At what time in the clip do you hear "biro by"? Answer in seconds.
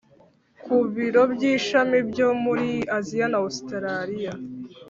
0.93-1.41